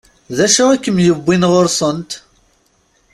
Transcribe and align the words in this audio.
D 0.37 0.39
acu 0.45 0.63
i 0.71 0.77
kem-yewwin 0.83 1.47
ɣur-sent? 1.51 2.11